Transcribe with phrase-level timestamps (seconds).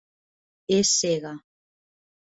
[0.77, 1.37] És cega.